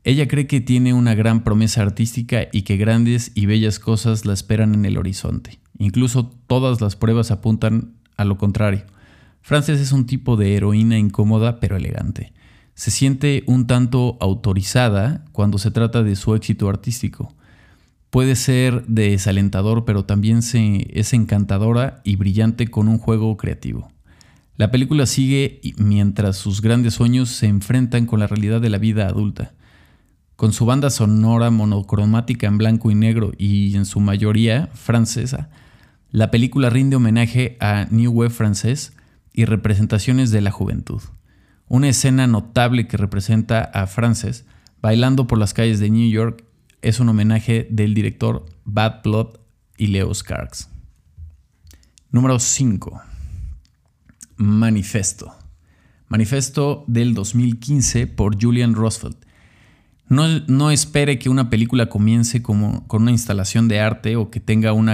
Ella 0.05 0.28
cree 0.28 0.47
que 0.47 0.61
tiene 0.61 0.95
una 0.95 1.14
gran 1.14 1.43
promesa 1.43 1.83
artística 1.83 2.47
y 2.52 2.62
que 2.62 2.76
grandes 2.76 3.33
y 3.35 3.47
bellas 3.47 3.81
cosas 3.81 4.25
la 4.25 4.33
esperan 4.33 4.75
en 4.75 4.85
el 4.85 4.97
horizonte. 4.97 5.59
Incluso 5.76 6.31
todas 6.47 6.81
las 6.81 6.95
pruebas 6.95 7.33
apuntan 7.33 7.95
a 8.17 8.25
lo 8.25 8.38
contrario. 8.38 8.85
Frances 9.49 9.81
es 9.81 9.93
un 9.93 10.05
tipo 10.05 10.37
de 10.37 10.57
heroína 10.57 10.99
incómoda 10.99 11.59
pero 11.59 11.78
elegante. 11.78 12.35
Se 12.75 12.90
siente 12.90 13.45
un 13.47 13.67
tanto 13.67 14.19
autorizada 14.21 15.25
cuando 15.33 15.57
se 15.57 15.71
trata 15.71 16.02
de 16.02 16.17
su 16.17 16.35
éxito 16.35 16.69
artístico. 16.69 17.35
Puede 18.11 18.37
ser 18.37 18.85
desalentador, 18.88 19.87
pero 19.87 20.05
también 20.05 20.40
es 20.43 21.14
encantadora 21.14 22.02
y 22.05 22.17
brillante 22.17 22.69
con 22.69 22.88
un 22.88 22.99
juego 22.99 23.38
creativo. 23.38 23.90
La 24.59 24.71
película 24.71 25.07
sigue 25.07 25.62
mientras 25.78 26.37
sus 26.37 26.61
grandes 26.61 26.93
sueños 26.93 27.31
se 27.31 27.47
enfrentan 27.47 28.05
con 28.05 28.21
la 28.21 28.26
realidad 28.26 28.61
de 28.61 28.69
la 28.69 28.76
vida 28.76 29.07
adulta. 29.07 29.55
Con 30.37 30.52
su 30.52 30.67
banda 30.67 30.90
sonora 30.90 31.49
monocromática 31.49 32.49
en 32.49 32.59
blanco 32.59 32.90
y 32.90 32.95
negro 32.95 33.33
y 33.38 33.75
en 33.76 33.87
su 33.87 33.99
mayoría 34.00 34.69
francesa, 34.75 35.49
la 36.11 36.31
película 36.31 36.69
rinde 36.69 36.97
homenaje 36.97 37.57
a 37.61 37.87
New 37.90 38.12
Wave 38.12 38.28
francés, 38.28 38.93
y 39.38 39.45
representaciones 39.45 40.33
de 40.33 40.40
la 40.40 40.50
juventud. 40.50 41.00
Una 41.68 41.88
escena 41.88 42.26
notable 42.26 42.88
que 42.88 42.97
representa 42.97 43.61
a 43.61 43.87
Frances 43.87 44.47
bailando 44.83 45.28
por 45.28 45.38
las 45.38 45.54
calles 45.54 45.78
de 45.78 45.90
New 45.90 46.11
York 46.11 46.45
es 46.83 46.99
un 46.99 47.09
homenaje 47.09 47.68
del 47.71 47.95
director 47.95 48.47
Bad 48.64 49.04
Blood 49.04 49.38
y 49.76 49.87
Leo 49.87 50.12
Skarks. 50.12 50.68
Número 52.11 52.40
5. 52.40 53.00
Manifesto. 54.38 55.33
Manifesto 56.09 56.83
del 56.88 57.14
2015 57.14 58.09
por 58.09 58.42
Julian 58.42 58.75
Rosfeld 58.75 59.18
no, 60.08 60.70
espere 60.70 61.18
que 61.18 61.28
una 61.28 61.50
película 61.50 61.88
comience 61.88 62.42
como, 62.42 62.86
con 62.86 63.02
una 63.02 63.10
instalación 63.10 63.68
de 63.68 63.80
arte 63.80 64.16
o 64.16 64.30
que 64.30 64.40
tenga 64.40 64.72
un 64.72 64.86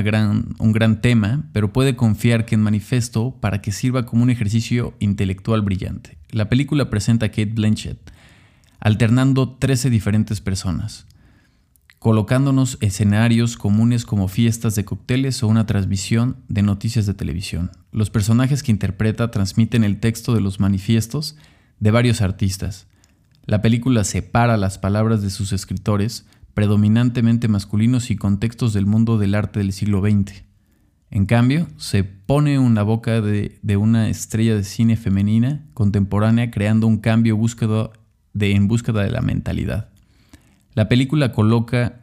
gran 0.73 1.01
tema, 1.01 1.45
pero 1.53 1.73
puede 1.73 1.95
confiar 1.95 2.47
que 2.47 2.57
en 2.57 2.63
Manifesto 2.63 3.37
para 3.41 3.63
que 3.63 3.73
sirva 3.73 4.07
como 4.07 4.23
un 4.23 4.31
ejercicio 4.31 4.95
intelectual 4.99 5.63
brillante. 5.63 6.19
La 6.31 6.49
película 6.49 6.91
presenta 6.91 7.27
a 7.27 7.29
Kate 7.29 7.47
Blanchett 7.47 8.13
alternando 8.85 9.49
13 9.49 9.89
diferentes 9.89 10.43
personas, 10.43 11.07
colocándonos 11.99 12.77
escenarios 12.83 13.57
comunes 13.57 14.05
como 14.05 14.29
fiestas 14.29 14.75
de 14.75 14.85
cócteles 14.85 15.43
o 15.43 15.49
una 15.49 15.65
transmisión 15.65 16.37
de 16.49 16.63
noticias 16.63 17.07
de 17.07 17.15
televisión. 17.15 17.71
Los 17.93 18.11
personajes 18.11 18.63
que 18.63 18.73
interpreta 18.73 19.31
transmiten 19.31 19.85
el 19.85 20.01
texto 20.01 20.35
de 20.35 20.43
los 20.43 20.61
manifiestos 20.61 21.37
de 21.81 21.93
varios 21.93 22.21
artistas 22.21 22.87
la 23.47 23.61
película 23.61 24.05
separa 24.05 24.57
las 24.57 24.79
palabras 24.79 25.21
de 25.23 25.31
sus 25.31 25.53
escritores, 25.53 26.27
predominantemente 26.55 27.49
masculinos 27.49 28.11
y 28.11 28.17
contextos 28.17 28.73
del 28.73 28.87
mundo 28.87 29.19
del 29.19 29.35
arte 29.35 29.59
del 29.59 29.73
siglo 29.73 30.01
XX. 30.01 30.45
En 31.11 31.27
cambio, 31.27 31.69
se 31.77 32.05
pone 32.05 32.55
en 32.55 32.75
la 32.75 32.83
boca 32.83 33.21
de, 33.21 33.61
una 33.77 34.09
estrella 34.09 34.57
de 34.57 34.65
cine 34.65 34.97
femenina 34.97 35.67
contemporánea 35.75 36.51
creando 36.51 36.87
un 36.87 36.99
cambio 36.99 37.39
de, 38.33 38.51
en 38.53 38.67
búsqueda 38.67 39.03
de 39.03 39.11
la 39.11 39.21
mentalidad. 39.21 39.91
La 40.73 40.89
película 40.89 41.33
coloca 41.33 42.01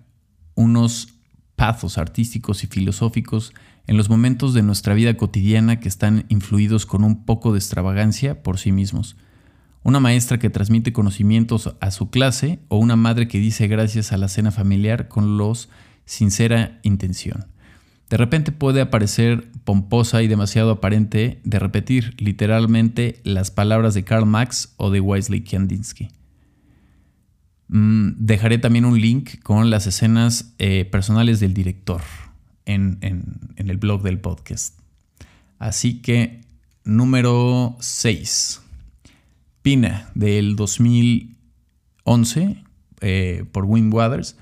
unos 0.55 1.09
pazos 1.55 1.97
artísticos 1.97 2.63
y 2.63 2.67
filosóficos 2.67 3.53
en 3.87 3.97
los 3.97 4.09
momentos 4.09 4.53
de 4.53 4.61
nuestra 4.61 4.93
vida 4.93 5.15
cotidiana 5.15 5.79
que 5.79 5.89
están 5.89 6.25
influidos 6.29 6.85
con 6.85 7.03
un 7.03 7.25
poco 7.25 7.51
de 7.51 7.59
extravagancia 7.59 8.43
por 8.43 8.59
sí 8.59 8.71
mismos 8.71 9.17
una 9.83 9.99
maestra 9.99 10.37
que 10.37 10.49
transmite 10.49 10.93
conocimientos 10.93 11.75
a 11.79 11.91
su 11.91 12.09
clase 12.09 12.59
o 12.67 12.77
una 12.77 12.95
madre 12.95 13.27
que 13.27 13.39
dice 13.39 13.67
gracias 13.67 14.11
a 14.11 14.17
la 14.17 14.27
cena 14.27 14.51
familiar 14.51 15.07
con 15.07 15.37
los 15.37 15.69
sincera 16.05 16.79
intención. 16.83 17.47
De 18.09 18.17
repente 18.17 18.51
puede 18.51 18.81
aparecer 18.81 19.49
pomposa 19.63 20.21
y 20.21 20.27
demasiado 20.27 20.71
aparente 20.71 21.39
de 21.43 21.59
repetir 21.59 22.13
literalmente 22.17 23.21
las 23.23 23.51
palabras 23.51 23.93
de 23.93 24.03
Karl 24.03 24.25
Marx 24.25 24.73
o 24.75 24.91
de 24.91 24.99
Wesley 24.99 25.41
Kandinsky. 25.41 26.09
Mm, 27.69 28.09
dejaré 28.17 28.57
también 28.57 28.83
un 28.83 28.99
link 28.99 29.41
con 29.43 29.69
las 29.69 29.87
escenas 29.87 30.53
eh, 30.59 30.83
personales 30.83 31.39
del 31.39 31.53
director 31.53 32.01
en, 32.65 32.97
en 33.01 33.69
el 33.69 33.77
blog 33.77 34.01
del 34.03 34.19
podcast. 34.19 34.77
Así 35.57 36.01
que 36.01 36.41
número 36.83 37.77
6. 37.79 38.61
Pina 39.61 40.09
del 40.15 40.55
2011 40.55 42.63
eh, 43.01 43.45
por 43.51 43.65
Wind 43.65 43.93
Waters. 43.93 44.37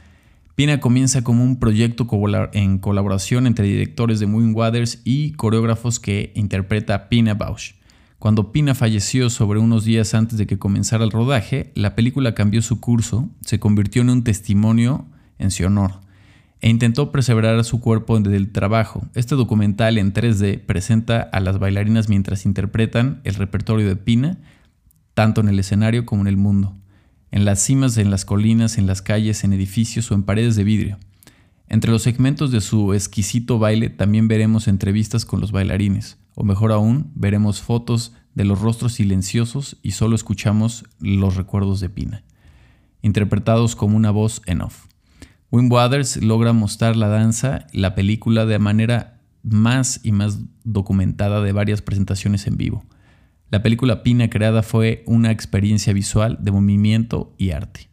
Pina 0.56 0.80
comienza 0.80 1.24
como 1.24 1.44
un 1.44 1.60
proyecto 1.60 2.08
en 2.54 2.78
colaboración 2.80 3.48
entre 3.48 3.66
directores 3.66 4.20
de 4.20 4.26
Wind 4.26 4.56
Waters 4.56 5.02
y 5.04 5.32
coreógrafos 5.34 6.00
que 6.00 6.32
interpreta 6.36 7.10
Pina 7.10 7.34
Bausch. 7.34 7.76
Cuando 8.18 8.52
Pina 8.52 8.76
falleció 8.76 9.30
sobre 9.30 9.60
unos 9.60 9.86
días 9.86 10.14
antes 10.14 10.38
de 10.38 10.48
que 10.48 10.60
comenzara 10.60 11.06
el 11.06 11.12
rodaje, 11.12 11.72
la 11.76 11.96
película 11.96 12.36
cambió 12.36 12.62
su 12.62 12.82
curso, 12.82 13.30
se 13.42 13.60
convirtió 13.60 14.02
en 14.02 14.10
un 14.10 14.26
testimonio 14.26 15.06
en 15.38 15.52
su 15.52 15.66
honor 15.66 16.02
e 16.62 16.70
intentó 16.70 17.12
preservar 17.12 17.64
su 17.64 17.80
cuerpo 17.80 18.20
del 18.20 18.52
trabajo. 18.52 19.08
Este 19.16 19.36
documental 19.36 19.98
en 19.98 20.14
3D 20.14 20.66
presenta 20.66 21.22
a 21.22 21.40
las 21.40 21.58
bailarinas 21.58 22.10
mientras 22.10 22.46
interpretan 22.46 23.22
el 23.24 23.36
repertorio 23.36 23.88
de 23.88 23.96
Pina 23.96 24.38
tanto 25.20 25.42
en 25.42 25.50
el 25.50 25.60
escenario 25.60 26.06
como 26.06 26.22
en 26.22 26.28
el 26.30 26.38
mundo, 26.38 26.78
en 27.30 27.44
las 27.44 27.62
cimas, 27.62 27.98
en 27.98 28.10
las 28.10 28.24
colinas, 28.24 28.78
en 28.78 28.88
las 28.88 29.02
calles, 29.02 29.44
en 29.44 29.52
edificios 29.52 30.10
o 30.10 30.16
en 30.16 30.24
paredes 30.24 30.56
de 30.56 30.64
vidrio. 30.64 30.98
Entre 31.68 31.92
los 31.92 32.04
segmentos 32.04 32.52
de 32.52 32.62
su 32.62 32.94
exquisito 32.94 33.60
baile 33.60 33.90
también 33.90 34.30
veremos 34.30 34.70
entrevistas 34.70 35.26
con 35.26 35.42
los 35.42 35.52
bailarines, 35.52 36.18
o 36.36 36.46
mejor 36.46 36.72
aún, 36.72 37.12
veremos 37.16 37.60
fotos 37.60 38.14
de 38.34 38.46
los 38.46 38.62
rostros 38.62 38.94
silenciosos 38.94 39.76
y 39.84 39.92
solo 39.92 40.16
escuchamos 40.16 40.86
los 41.02 41.36
recuerdos 41.36 41.82
de 41.82 41.90
Pina, 41.90 42.24
interpretados 43.02 43.76
como 43.76 43.98
una 43.98 44.12
voz 44.12 44.42
en 44.46 44.62
off. 44.62 44.86
Wim 45.52 45.70
Waters 45.70 46.24
logra 46.24 46.54
mostrar 46.54 46.96
la 46.96 47.10
danza, 47.10 47.68
la 47.74 47.94
película 47.94 48.46
de 48.46 48.58
manera 48.58 49.20
más 49.44 50.00
y 50.02 50.14
más 50.14 50.40
documentada 50.64 51.42
de 51.42 51.52
varias 51.52 51.82
presentaciones 51.82 52.48
en 52.48 52.56
vivo. 52.56 52.86
La 53.52 53.64
película 53.64 54.04
Pina 54.04 54.30
creada 54.30 54.62
fue 54.62 55.04
una 55.08 55.32
experiencia 55.32 55.92
visual 55.92 56.38
de 56.40 56.52
movimiento 56.52 57.34
y 57.40 57.50
arte. 57.50 57.90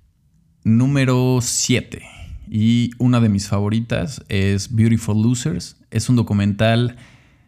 Número 0.65 1.39
7. 1.41 2.03
Y 2.51 2.91
una 2.99 3.21
de 3.21 3.31
mis 3.31 3.49
favoritas 3.49 4.23
es 4.29 4.75
Beautiful 4.75 5.23
Losers. 5.23 5.79
Es 5.91 6.11
un 6.11 6.17
documental 6.17 6.97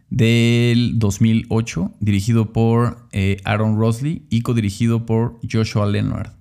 del 0.09 0.99
2008 0.99 1.93
dirigido 2.01 2.51
por 2.55 3.07
eh, 3.13 3.43
Aaron 3.45 3.79
Rosley 3.79 4.25
y 4.31 4.41
codirigido 4.41 5.05
por 5.05 5.39
Joshua 5.51 5.87
Leonard. 5.87 6.33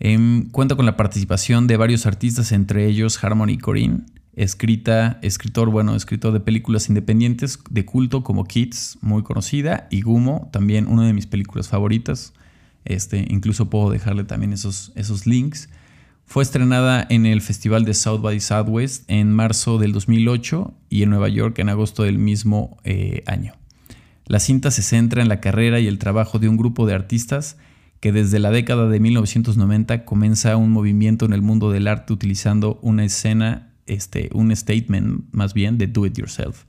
Em, 0.00 0.50
cuenta 0.50 0.74
con 0.74 0.84
la 0.84 0.96
participación 0.96 1.68
de 1.68 1.76
varios 1.76 2.06
artistas, 2.06 2.50
entre 2.50 2.86
ellos 2.86 3.22
Harmony 3.22 3.56
Corinne, 3.56 4.00
escrita, 4.34 5.18
escritor, 5.22 5.70
bueno, 5.70 5.94
escritor 5.94 6.32
de 6.32 6.40
películas 6.40 6.88
independientes 6.88 7.58
de 7.70 7.84
culto 7.84 8.22
como 8.22 8.44
Kids, 8.44 8.98
muy 9.00 9.22
conocida, 9.22 9.86
y 9.90 10.02
Gumo, 10.02 10.48
también 10.52 10.86
una 10.86 11.06
de 11.06 11.12
mis 11.12 11.26
películas 11.26 11.68
favoritas. 11.68 12.32
Este, 12.84 13.26
incluso 13.28 13.70
puedo 13.70 13.90
dejarle 13.90 14.24
también 14.24 14.52
esos, 14.52 14.92
esos 14.96 15.26
links. 15.26 15.68
Fue 16.24 16.42
estrenada 16.42 17.06
en 17.10 17.26
el 17.26 17.42
Festival 17.42 17.84
de 17.84 17.94
South 17.94 18.22
by 18.22 18.40
Southwest 18.40 19.04
en 19.08 19.32
marzo 19.32 19.78
del 19.78 19.92
2008 19.92 20.72
y 20.88 21.02
en 21.02 21.10
Nueva 21.10 21.28
York 21.28 21.58
en 21.58 21.68
agosto 21.68 22.04
del 22.04 22.18
mismo 22.18 22.78
eh, 22.84 23.22
año. 23.26 23.54
La 24.26 24.40
cinta 24.40 24.70
se 24.70 24.82
centra 24.82 25.20
en 25.20 25.28
la 25.28 25.40
carrera 25.40 25.78
y 25.78 25.86
el 25.86 25.98
trabajo 25.98 26.38
de 26.38 26.48
un 26.48 26.56
grupo 26.56 26.86
de 26.86 26.94
artistas 26.94 27.58
que 28.00 28.12
desde 28.12 28.38
la 28.38 28.50
década 28.50 28.88
de 28.88 28.98
1990 28.98 30.04
comienza 30.04 30.56
un 30.56 30.70
movimiento 30.70 31.24
en 31.26 31.32
el 31.32 31.42
mundo 31.42 31.70
del 31.70 31.86
arte 31.86 32.12
utilizando 32.12 32.78
una 32.82 33.04
escena 33.04 33.71
este, 33.86 34.30
un 34.32 34.54
statement 34.54 35.24
más 35.32 35.54
bien 35.54 35.78
de 35.78 35.86
do 35.86 36.06
it 36.06 36.16
yourself 36.16 36.64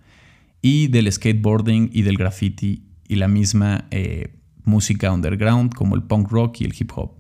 y 0.62 0.88
del 0.88 1.12
skateboarding 1.12 1.90
y 1.94 2.02
del 2.04 2.18
graffiti 2.18 2.84
y 3.08 3.16
la 3.16 3.28
misma 3.28 3.86
eh, 3.92 4.34
música 4.64 5.12
underground 5.12 5.74
como 5.74 5.96
el 5.96 6.04
punk 6.04 6.32
rock 6.32 6.62
y 6.62 6.64
el 6.66 6.74
hip 6.78 6.92
hop. 6.96 7.12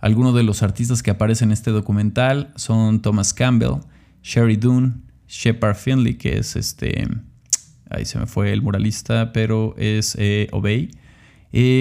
Algunos 0.00 0.34
de 0.34 0.42
los 0.42 0.62
artistas 0.62 1.02
que 1.02 1.10
aparecen 1.10 1.48
en 1.48 1.52
este 1.52 1.70
documental 1.70 2.52
son 2.56 3.00
Thomas 3.00 3.32
Campbell, 3.32 3.80
Sherry 4.22 4.56
Dunn, 4.56 5.04
Shepard 5.28 5.76
Finley, 5.76 6.14
que 6.14 6.38
es 6.38 6.56
este, 6.56 7.06
ahí 7.90 8.04
se 8.04 8.18
me 8.18 8.26
fue 8.26 8.52
el 8.52 8.60
muralista, 8.60 9.32
pero 9.32 9.74
es 9.78 10.16
eh, 10.18 10.48
Obey, 10.50 10.90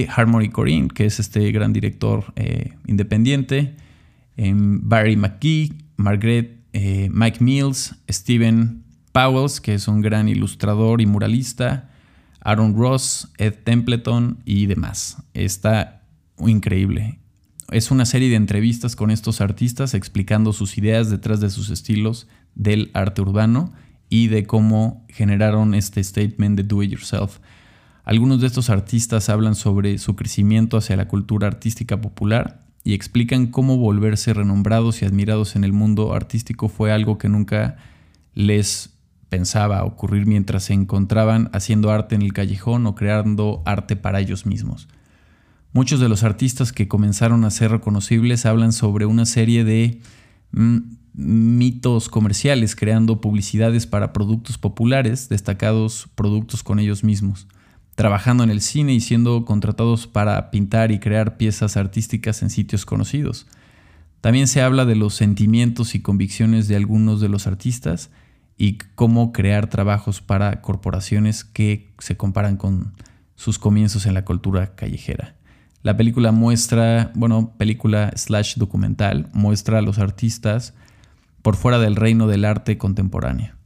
Harmony 0.10 0.50
Corinne, 0.50 0.89
que 0.89 1.06
es 1.06 1.20
este 1.20 1.51
gran 1.51 1.74
director 1.74 2.25
eh, 2.36 2.74
independiente, 2.86 3.75
em, 4.38 4.80
Barry 4.88 5.16
McGee, 5.16 5.74
Margaret 5.98 6.59
eh, 6.74 7.10
Mike 7.12 7.44
Mills, 7.44 7.96
Steven 8.10 8.84
Powells, 9.12 9.60
que 9.60 9.74
es 9.74 9.88
un 9.88 10.02
gran 10.02 10.30
ilustrador 10.30 11.02
y 11.02 11.06
muralista, 11.06 11.90
Aaron 12.42 12.76
Ross, 12.76 13.30
Ed 13.38 13.56
Templeton 13.64 14.40
y 14.46 14.66
demás. 14.66 15.18
Está 15.34 16.04
increíble. 16.40 17.20
Es 17.72 17.92
una 17.92 18.06
serie 18.06 18.30
de 18.30 18.36
entrevistas 18.36 18.96
con 18.96 19.12
estos 19.12 19.42
artistas 19.42 19.94
explicando 19.94 20.54
sus 20.54 20.78
ideas 20.78 21.10
detrás 21.10 21.40
de 21.40 21.50
sus 21.50 21.70
estilos 21.70 22.28
del 22.56 22.90
arte 22.94 23.22
urbano 23.22 23.72
y 24.10 24.28
de 24.28 24.46
cómo 24.46 25.06
generaron 25.10 25.76
este 25.76 26.04
statement 26.04 26.58
de 26.58 26.64
do 26.64 26.82
it 26.82 26.92
yourself. 26.92 27.40
Algunos 28.04 28.42
de 28.42 28.48
estos 28.48 28.72
artistas 28.72 29.30
hablan 29.30 29.54
sobre 29.54 30.00
su 30.00 30.16
crecimiento 30.16 30.78
hacia 30.78 30.96
la 30.96 31.08
cultura 31.08 31.48
artística 31.48 32.02
popular 32.02 32.69
y 32.83 32.93
explican 32.93 33.48
cómo 33.48 33.77
volverse 33.77 34.33
renombrados 34.33 35.01
y 35.01 35.05
admirados 35.05 35.55
en 35.55 35.63
el 35.63 35.74
mundo 35.74 36.13
artístico 36.13 36.69
fue 36.69 36.91
algo 36.91 37.17
que 37.17 37.29
nunca 37.29 37.77
les 38.33 38.91
pensaba 39.27 39.83
ocurrir 39.83 40.25
mientras 40.25 40.63
se 40.63 40.74
encontraban 40.74 41.50
haciendo 41.53 41.91
arte 41.91 42.15
en 42.15 42.21
el 42.21 42.33
callejón 42.33 42.88
o 42.88 42.95
creando 42.95 43.62
arte 43.65 43.95
para 43.95 44.19
ellos 44.19 44.45
mismos. 44.45 44.88
Muchos 45.71 46.00
de 46.00 46.09
los 46.09 46.24
artistas 46.24 46.71
que 46.71 46.88
comenzaron 46.88 47.45
a 47.45 47.51
ser 47.51 47.71
reconocibles 47.71 48.46
hablan 48.48 48.74
sobre 48.74 49.05
una 49.05 49.25
serie 49.25 49.63
de 49.63 50.01
mm, 50.51 50.77
mitos 51.13 52.09
comerciales, 52.09 52.75
creando 52.75 53.22
publicidades 53.22 53.85
para 53.85 54.13
productos 54.13 54.57
populares, 54.57 55.29
destacados 55.29 56.09
productos 56.15 56.63
con 56.63 56.79
ellos 56.79 57.03
mismos 57.03 57.48
trabajando 58.00 58.46
en 58.46 58.50
el 58.50 58.62
cine 58.62 58.94
y 58.94 59.01
siendo 59.01 59.44
contratados 59.44 60.07
para 60.07 60.51
pintar 60.51 60.90
y 60.94 61.00
crear 61.00 61.35
piezas 61.35 61.75
artísticas 61.75 62.42
en 62.42 62.50
sitios 62.50 62.85
conocidos. 62.85 63.46
También 64.22 64.48
se 64.48 64.62
habla 64.62 64.85
de 64.85 64.96
los 64.96 65.16
sentimientos 65.16 65.96
y 65.96 66.00
convicciones 66.00 66.70
de 66.70 66.77
algunos 66.77 67.20
de 67.20 67.27
los 67.27 67.46
artistas 67.46 68.09
y 68.57 68.77
cómo 68.96 69.33
crear 69.33 69.68
trabajos 69.68 70.22
para 70.22 70.62
corporaciones 70.62 71.44
que 71.44 71.90
se 72.00 72.16
comparan 72.16 72.55
con 72.55 72.94
sus 73.35 73.59
comienzos 73.59 74.05
en 74.05 74.14
la 74.14 74.24
cultura 74.24 74.75
callejera. 74.75 75.35
La 75.83 75.98
película 75.98 76.31
muestra, 76.31 77.12
bueno, 77.16 77.53
película 77.57 78.14
slash 78.16 78.55
documental, 78.55 79.27
muestra 79.33 79.79
a 79.79 79.81
los 79.81 80.00
artistas 80.00 80.74
por 81.42 81.57
fuera 81.57 81.79
del 81.79 81.98
reino 81.98 82.27
del 82.27 82.46
arte 82.46 82.77
contemporáneo. 82.77 83.58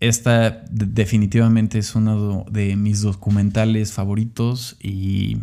Esta 0.00 0.64
definitivamente 0.70 1.78
es 1.78 1.94
uno 1.96 2.46
de 2.50 2.76
mis 2.76 3.02
documentales 3.02 3.92
favoritos 3.92 4.76
y 4.80 5.38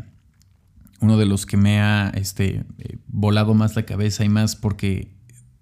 uno 1.02 1.18
de 1.18 1.26
los 1.26 1.46
que 1.46 1.58
me 1.58 1.82
ha 1.82 2.10
este, 2.15 2.63
eh, 2.78 2.98
volado 3.08 3.54
más 3.54 3.76
la 3.76 3.84
cabeza 3.84 4.24
y 4.24 4.30
más 4.30 4.56
porque 4.56 5.10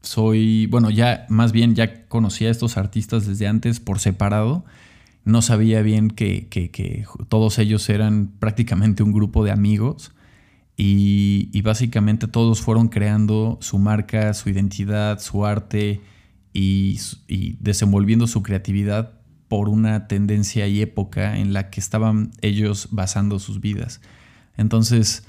soy, 0.02 0.68
bueno, 0.68 0.92
ya 0.92 1.26
más 1.28 1.52
bien 1.54 1.74
ya 1.74 2.06
conocía 2.08 2.50
a 2.50 2.52
estos 2.52 2.78
artistas 2.78 3.26
desde 3.26 3.48
antes 3.48 3.80
por 3.80 4.00
separado. 4.00 4.64
No 5.26 5.42
sabía 5.42 5.82
bien 5.82 6.10
que, 6.10 6.48
que, 6.50 7.06
todos 7.30 7.58
ellos 7.58 7.90
eran 7.90 8.28
prácticamente 8.40 9.02
un 9.02 9.14
grupo 9.14 9.44
de 9.44 9.52
amigos 9.52 10.12
y, 10.78 11.50
y 11.52 11.62
básicamente 11.62 12.28
todos 12.28 12.62
fueron 12.62 12.90
creando 12.90 13.58
su 13.62 13.80
marca, 13.80 14.34
su 14.34 14.50
identidad, 14.50 15.20
su 15.20 15.46
arte 15.46 16.02
y, 16.54 17.00
desenvolviendo 17.60 18.28
su 18.28 18.44
creatividad 18.44 19.20
por 19.48 19.70
una 19.70 20.08
tendencia 20.08 20.68
y 20.68 20.82
época 20.82 21.38
en 21.38 21.54
la 21.54 21.70
que 21.70 21.80
estaban 21.80 22.32
ellos 22.42 22.90
basando 22.92 23.40
sus 23.40 23.60
vidas. 23.60 24.02
Entonces, 24.56 25.26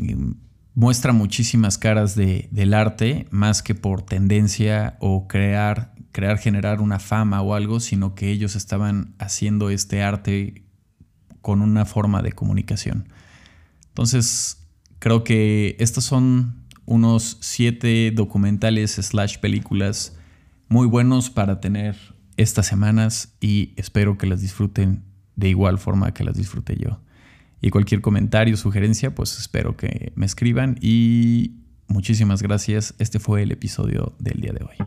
em, 0.00 0.34
muestra 0.74 1.12
muchísimas 1.12 1.78
caras 1.78 2.14
del 2.16 2.74
arte, 2.74 3.26
más 3.30 3.62
que 3.62 3.74
por 3.74 4.02
tendencia 4.02 4.96
o 5.00 5.28
crear, 5.28 5.94
crear, 6.12 6.38
generar 6.38 6.80
una 6.80 6.98
fama 6.98 7.42
o 7.42 7.54
algo, 7.54 7.80
sino 7.80 8.14
que 8.14 8.30
ellos 8.30 8.56
estaban 8.56 9.14
haciendo 9.18 9.70
este 9.70 10.02
arte 10.02 10.64
con 11.40 11.62
una 11.62 11.84
forma 11.84 12.22
de 12.22 12.32
comunicación. 12.32 13.08
Entonces, 13.88 14.64
creo 14.98 15.24
que 15.24 15.76
estos 15.78 16.04
son 16.04 16.62
unos 16.86 17.38
siete 17.40 18.10
documentales 18.12 18.92
slash 18.92 19.38
películas 19.38 20.16
muy 20.72 20.86
buenos 20.86 21.28
para 21.28 21.60
tener 21.60 21.96
estas 22.38 22.66
semanas 22.66 23.36
y 23.42 23.74
espero 23.76 24.16
que 24.16 24.26
las 24.26 24.40
disfruten 24.40 25.04
de 25.36 25.50
igual 25.50 25.76
forma 25.76 26.14
que 26.14 26.24
las 26.24 26.34
disfruté 26.34 26.78
yo. 26.78 26.98
Y 27.60 27.68
cualquier 27.68 28.00
comentario, 28.00 28.56
sugerencia, 28.56 29.14
pues 29.14 29.38
espero 29.38 29.76
que 29.76 30.12
me 30.16 30.24
escriban 30.24 30.78
y 30.80 31.56
muchísimas 31.88 32.40
gracias. 32.40 32.94
Este 32.98 33.20
fue 33.20 33.42
el 33.42 33.52
episodio 33.52 34.16
del 34.18 34.40
día 34.40 34.52
de 34.52 34.64
hoy. 34.64 34.86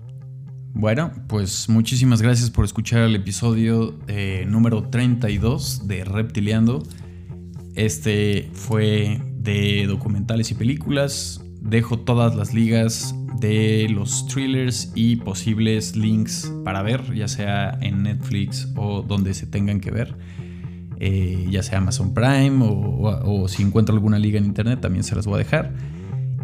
Bueno, 0.74 1.12
pues 1.28 1.70
muchísimas 1.70 2.20
gracias 2.20 2.50
por 2.50 2.66
escuchar 2.66 3.02
el 3.04 3.16
episodio 3.16 4.00
eh, 4.08 4.46
número 4.50 4.90
32 4.90 5.88
de 5.88 6.04
Reptiliando. 6.04 6.82
Este 7.76 8.50
fue 8.54 9.22
de 9.38 9.86
documentales 9.86 10.50
y 10.50 10.56
películas. 10.56 11.45
Dejo 11.66 11.98
todas 11.98 12.36
las 12.36 12.54
ligas 12.54 13.16
de 13.40 13.88
los 13.90 14.28
thrillers 14.28 14.92
y 14.96 15.16
posibles 15.18 15.96
links 15.96 16.52
para 16.64 16.82
ver, 16.84 17.14
ya 17.14 17.28
sea 17.28 17.78
en 17.82 18.04
Netflix 18.04 18.72
o 18.76 19.02
donde 19.02 19.34
se 19.34 19.48
tengan 19.48 19.80
que 19.80 19.92
ver, 19.92 20.16
eh, 21.00 21.48
ya 21.50 21.64
sea 21.64 21.80
Amazon 21.80 22.14
Prime 22.14 22.60
o, 22.62 23.48
si 23.48 23.64
encuentro 23.64 23.96
alguna 23.96 24.20
liga 24.20 24.38
en 24.38 24.46
internet 24.46 24.80
también 24.80 25.04
se 25.04 25.16
las 25.16 25.26
voy 25.26 25.36
a 25.36 25.38
dejar. 25.40 25.74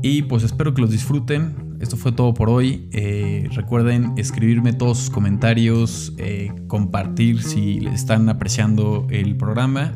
Y 0.01 0.23
pues 0.23 0.43
espero 0.43 0.73
que 0.73 0.81
los 0.81 0.89
disfruten. 0.89 1.77
Esto 1.79 1.97
fue 1.97 2.11
todo 2.11 2.33
por 2.33 2.49
hoy. 2.49 2.87
Eh, 2.91 3.47
recuerden 3.53 4.13
escribirme 4.17 4.73
todos 4.73 4.97
sus 4.97 5.09
comentarios, 5.11 6.13
eh, 6.17 6.51
compartir 6.67 7.43
si 7.43 7.85
están 7.93 8.27
apreciando 8.27 9.05
el 9.11 9.35
programa 9.35 9.93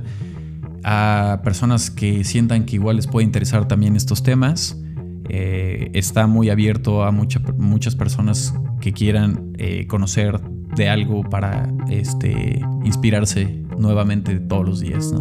a 0.84 1.42
personas 1.44 1.90
que 1.90 2.24
sientan 2.24 2.66
que 2.66 2.76
igual 2.76 2.98
les 2.98 3.08
puede 3.08 3.26
interesar 3.26 3.68
también 3.68 3.96
estos 3.96 4.22
temas. 4.22 4.78
Eh, 5.30 5.90
está 5.94 6.28
muy 6.28 6.50
abierto 6.50 7.04
a 7.04 7.12
muchas 7.12 7.96
personas 7.96 8.54
que 8.82 8.94
quieran 8.94 9.54
eh, 9.58 9.88
conocer 9.88 10.40
de 10.76 10.90
algo 10.90 11.24
para 11.24 11.72
este, 11.90 12.62
inspirarse 12.84 13.64
nuevamente 13.78 14.40
todos 14.40 14.66
los 14.66 14.80
días. 14.80 15.14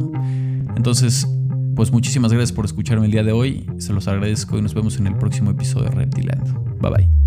Entonces, 0.76 1.28
pues 1.74 1.90
muchísimas 1.90 2.32
gracias 2.32 2.52
por 2.52 2.64
escucharme 2.64 3.06
el 3.06 3.12
día 3.12 3.22
de 3.22 3.32
hoy. 3.32 3.66
Se 3.78 3.92
los 3.92 4.08
agradezco 4.08 4.58
y 4.58 4.62
nos 4.62 4.74
vemos 4.74 4.98
en 4.98 5.06
el 5.06 5.16
próximo 5.16 5.50
episodio 5.50 5.90
de 5.90 5.96
Reptilando. 5.96 6.64
Bye 6.80 6.90
bye. 6.90 7.23